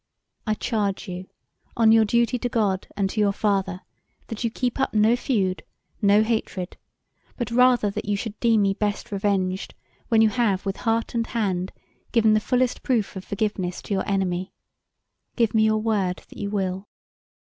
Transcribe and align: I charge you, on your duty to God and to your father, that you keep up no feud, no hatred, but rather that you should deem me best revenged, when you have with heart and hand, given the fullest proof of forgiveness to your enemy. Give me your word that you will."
I 0.47 0.55
charge 0.55 1.07
you, 1.07 1.27
on 1.77 1.91
your 1.91 2.05
duty 2.05 2.39
to 2.39 2.49
God 2.49 2.87
and 2.97 3.07
to 3.11 3.19
your 3.19 3.31
father, 3.31 3.81
that 4.29 4.43
you 4.43 4.49
keep 4.49 4.79
up 4.79 4.95
no 4.95 5.15
feud, 5.15 5.61
no 6.01 6.23
hatred, 6.23 6.75
but 7.37 7.51
rather 7.51 7.91
that 7.91 8.05
you 8.05 8.15
should 8.17 8.39
deem 8.39 8.63
me 8.63 8.73
best 8.73 9.11
revenged, 9.11 9.75
when 10.07 10.23
you 10.23 10.29
have 10.29 10.65
with 10.65 10.77
heart 10.77 11.13
and 11.13 11.27
hand, 11.27 11.71
given 12.11 12.33
the 12.33 12.39
fullest 12.39 12.81
proof 12.81 13.15
of 13.15 13.23
forgiveness 13.23 13.79
to 13.83 13.93
your 13.93 14.09
enemy. 14.09 14.55
Give 15.35 15.53
me 15.53 15.65
your 15.65 15.77
word 15.77 16.23
that 16.29 16.37
you 16.39 16.49
will." 16.49 16.87